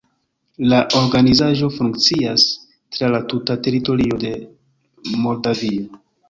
[0.69, 2.45] La organizaĵo funkcias
[2.97, 4.33] tra la tuta teritorio de
[5.27, 6.01] Moldavio.